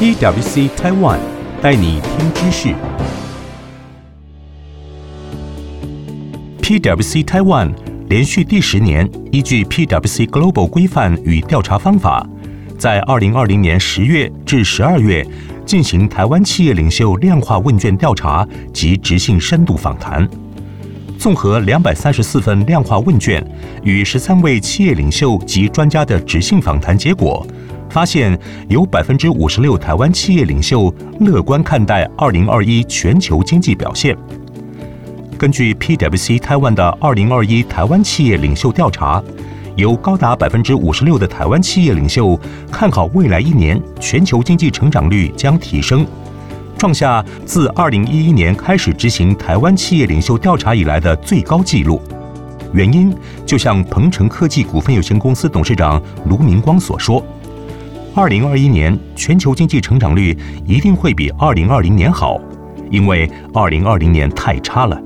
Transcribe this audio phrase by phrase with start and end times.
[0.00, 1.18] PwC Taiwan
[1.60, 2.72] 带你听知识。
[6.62, 7.72] PwC Taiwan
[8.08, 12.24] 连续第十年依据 PwC Global 规范与调查方法，
[12.78, 15.26] 在二零二零年十月至十二月
[15.66, 20.28] 进行台湾企业领袖量化问卷调查及执性深度访谈。
[21.18, 23.44] 综合两百三十四份量化问卷
[23.82, 27.44] 与十三位企业领袖及专家的执性访谈结果，
[27.90, 34.16] 发现有百分之五十六台湾企业领袖乐观看待二零二一全球经济表现。
[35.38, 39.22] 根据 PwC 台湾的二零二一台湾企业领袖调查，
[39.76, 42.38] 有高达百分之五十六的台湾企业领袖
[42.72, 46.04] 看好未来一年全球经济成长率将提升。
[46.76, 52.00] 创下自二零一一年开始执行台湾企业领袖调查以来的最高纪录。
[52.72, 53.14] 原因
[53.46, 57.24] 就像鹏程科技股份有限公司董事长卢明光所说
[58.18, 60.36] ：“二零二一年全球经济成长率
[60.66, 62.36] 一定会比二零二零年好，
[62.90, 65.00] 因为二零二零年太差了。”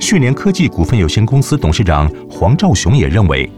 [0.00, 3.50] 讯连科技股份有限公司董事长黄兆雄也认为，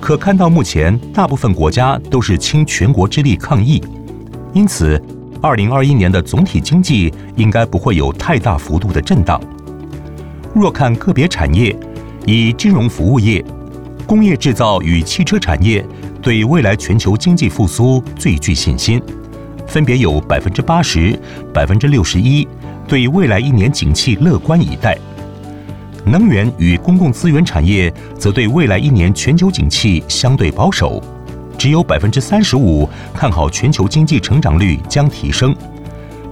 [0.00, 3.82] 可看到目前大部分国家都是倾全国之力抗疫，
[4.52, 5.02] 因此。
[5.40, 9.38] 二零二一年的总体经济应该不会有太大幅度的震荡。
[10.54, 11.74] 若看个别产业，
[12.26, 13.44] 以金融服务业、
[14.06, 15.84] 工业制造与汽车产业
[16.24, 19.00] 对未来全球经济复苏最具信心，
[19.66, 21.16] 分别有百分之八十、
[21.52, 22.48] 百分之六十一
[22.88, 24.96] 对未来一年景气乐观以待。
[26.06, 31.02] 能源与公共资源产业则对未来一年全球景气相对保守。
[31.58, 35.54] 只有百分之三十五看好全球经济成长率将提升，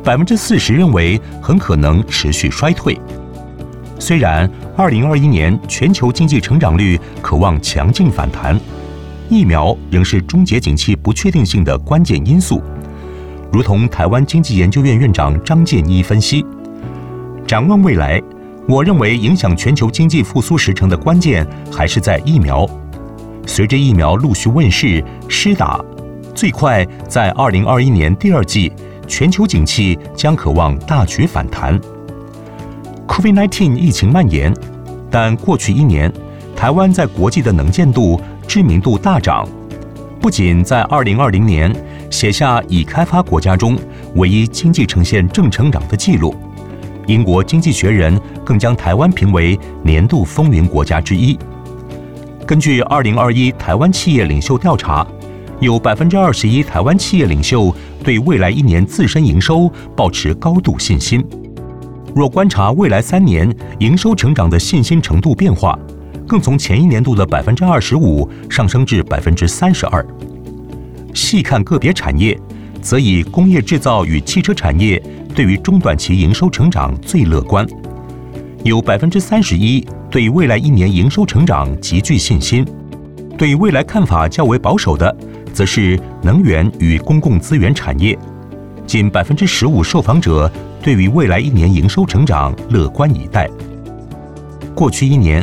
[0.03, 2.98] 百分之四十认为很可能持续衰退。
[3.98, 8.59] 虽然二零二一年全球经济成长率可望强劲反弹，
[9.33, 12.62] 疫苗仍是终结景气不确定性的关键因素。
[13.50, 16.44] 如同台湾经济研究院院长张建一分析，
[17.47, 18.20] 展望未来，
[18.69, 22.68] 我认为影响全球经济复苏时程的关键还是在疫苗。
[23.46, 25.83] 随着疫苗陆续问世、施打，
[26.34, 28.70] 最快在二零二一年第二季，
[29.08, 31.80] 全球景气将可望大举反弹。
[33.08, 34.55] COVID-19 疫情蔓延，
[35.11, 36.12] 但过去一年，
[36.55, 39.48] 台湾在国际的能见度、知名度大涨，
[40.20, 41.75] 不仅在二零二零年
[42.11, 43.79] 写下已开发国家中
[44.17, 46.35] 唯一经济呈现正成长的记录，
[47.07, 51.39] 英国经济学人更将台湾评为年度风云国家之一。
[52.47, 55.07] 根据二零二一台湾企业领袖调查，
[55.61, 61.25] 有百分之二十一台湾企业领袖对未来一年自身营收保持高度信心。
[62.14, 65.79] 若观察未来三年营收成长的信心程度变化，
[66.27, 70.05] 更从前一年度的百分之二十五上升至百分之三十二。
[71.14, 72.38] 细看个别产业，
[72.80, 75.02] 则以工业制造与汽车产业
[75.34, 77.66] 对于中短期营收成长最乐观，
[78.64, 79.86] 有百分之三十一。
[80.10, 82.66] 对未来一年营收成长极具信心，
[83.39, 85.16] 对未来看法较为保守的，
[85.54, 88.18] 则是能源与公共资源产业。
[88.86, 90.52] 仅百分之十五受访者
[90.83, 93.48] 对于未来一年营收成长乐观以待。
[94.74, 95.42] 过去一年，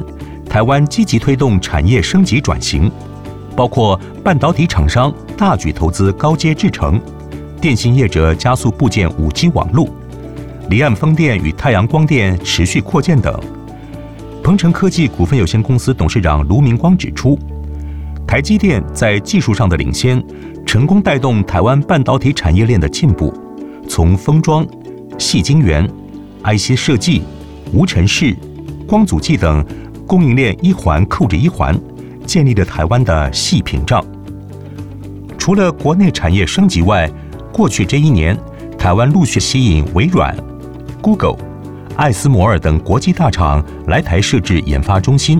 [0.49, 2.91] 台湾积极推动产业升级转型，
[3.55, 6.99] 包括半导体厂商大举投资高阶制程，
[7.61, 9.87] 电信业者加速布建五 G 网络，
[10.71, 13.39] 离岸风电与太阳光电持续扩建等。
[14.43, 17.37] 鹏程科技股份有限公司董事长卢明光指出，
[18.25, 20.23] 台积电在技术上的领先，
[20.65, 23.31] 成功带动台湾半导体产业链的进步，
[23.87, 24.65] 从封装、
[25.19, 25.87] 细晶圆、
[26.43, 27.21] IC 设计、
[27.71, 28.35] 无尘室、
[28.87, 29.63] 光阻剂等
[30.09, 31.79] 供应链一环扣着一环，
[32.25, 34.03] 建立了台湾的细屏障。
[35.37, 37.07] 除了国内产业升级外，
[37.53, 38.35] 过去这一年，
[38.75, 40.35] 台湾陆续吸引微软、
[40.99, 41.37] Google。
[41.95, 45.39] 艾斯摩尔等国际大厂来台设置研发中心，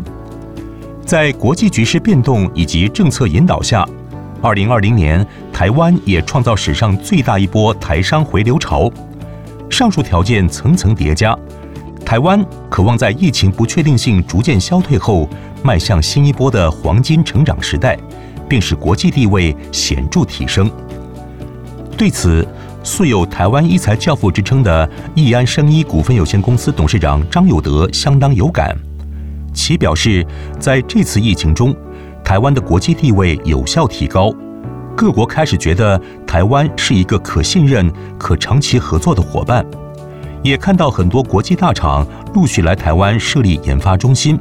[1.03, 3.83] 在国际局势变动以及政策引导下，
[4.39, 8.87] 二零二零年台湾也创造史上最大一波台商回流潮。
[9.67, 11.35] 上述条件层层叠加，
[12.09, 15.29] 台湾可望在疫情不确定性逐渐消退后，
[15.61, 17.95] 迈向新一波的黄金成长时代，
[18.49, 20.71] 并使国际地位显著提升。
[21.95, 22.43] 对此，
[22.81, 28.75] 素有台湾医材教父之称的易安生医股份有限公司董事长张友德相当有感，
[29.53, 30.25] 其表示，
[30.59, 31.75] 在这次疫情中，
[32.23, 34.33] 台湾的国际地位有效提高，
[34.97, 39.63] 各国开始觉得台湾是一个可信任、可长期合作的伙伴，
[40.43, 44.39] 也看到很多国际大厂陆续来台湾设立研发中心，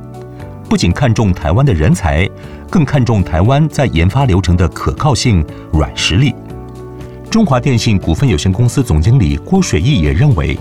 [0.69, 2.29] 不仅看重台湾的人才，
[2.71, 6.35] 更看重台湾在研发流程的可靠性、软实力。
[7.31, 10.59] 中华电信股份有限公司总经理郭水义也认为，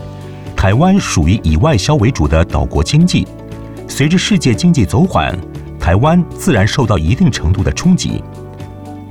[0.56, 3.28] 台湾属于以外销为主的岛国经济，
[3.88, 5.38] 随着世界经济走缓，
[5.80, 8.24] 台湾自然受到一定程度的冲击。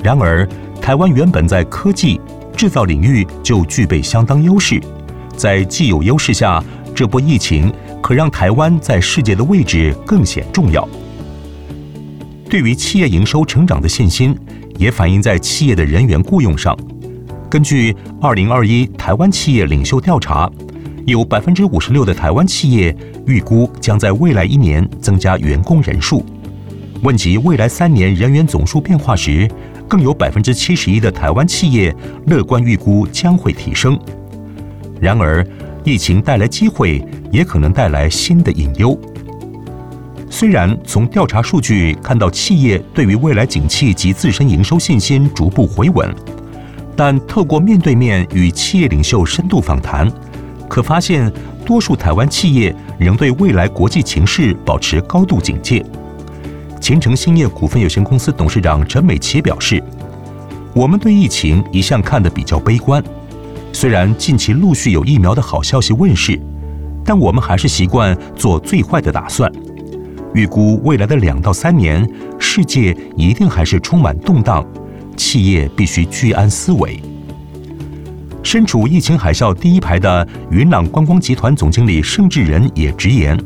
[0.02, 0.46] 然而，
[0.82, 2.20] 台湾原本在科技
[2.56, 4.80] 制造领域就具备相当优势，
[5.36, 6.62] 在既有优势下，
[6.94, 7.72] 这波疫情
[8.02, 10.88] 可让台湾在世界的位置更显重要。
[12.48, 14.36] 对于企业营收成长的信心，
[14.78, 16.76] 也反映在企业的人员雇用上。
[17.50, 20.50] 根据二零二一台湾企业领袖调查，
[21.06, 22.96] 有百分之五十六的台湾企业
[23.26, 26.24] 预估将在未来一年增加员工人数。
[27.02, 29.48] 问及未来三年人员总数变化时，
[29.86, 31.94] 更有百分之七十一的台湾企业
[32.26, 33.98] 乐观预估将会提升。
[35.00, 35.46] 然而，
[35.84, 38.98] 疫情带来机会，也可能带来新的隐忧。
[40.28, 46.14] 虽然从调查数据看到企业对于未来景气及自身营收信心逐步回稳，
[46.96, 50.10] 但透过面对面与企业领袖深度访谈，
[50.68, 51.32] 可发现
[51.64, 55.84] 多数台湾企业仍对未来国际情势保持高度警戒。
[56.80, 59.82] 前程兴业股份有限公司董事长陈美琪表示
[60.74, 63.02] ：“我们对疫情一向看得比较悲观，
[63.72, 66.40] 虽然近期陆续有疫苗的好消息问世，
[67.04, 69.50] 但我们还是习惯做最坏的打算。
[70.34, 72.08] 预估未来的两到三年，
[72.38, 74.64] 世界一定还是充满动荡，
[75.16, 77.00] 企业必须居安思危。”
[78.42, 83.38] 身处疫情海啸第一排的云朗观光集团总经理盛智仁也直言：“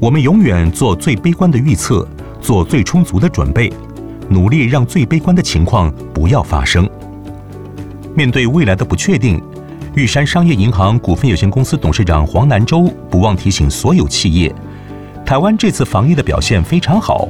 [0.00, 2.06] 我们永远做最悲观的预测。”
[2.40, 3.70] 做最充足的准备，
[4.30, 6.88] 努力让最悲观的情况不要发生。
[8.20, 9.42] 面对未来的不确定，
[9.94, 14.54] 玉山商业银行股份有限公司董事长黄南洲不忘提醒所有企业：
[15.24, 17.26] 台湾这次防疫的表现非常好，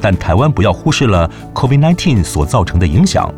[0.00, 3.28] 但台湾不要忽视了 COVID-19 所造成的影响。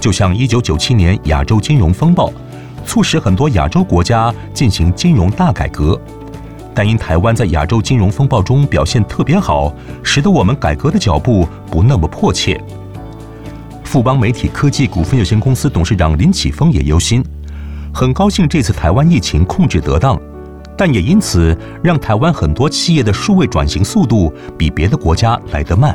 [0.00, 2.32] 就像1997年亚洲金融风暴，
[2.84, 5.96] 促使很多亚洲国家进行金融大改革。
[6.74, 9.72] 但因台湾在亚洲金融风暴中表现特别好，
[10.02, 12.60] 使得我们改革的脚步不那么迫切。
[13.92, 17.22] 富邦媒体科技股份有限公司董事长林启峰也忧心，
[17.92, 20.18] 很高兴这次台湾疫情控制得当，
[20.78, 21.54] 但也因此
[21.84, 25.94] 让台湾很多企业的数位转型速度比别的国家来得慢。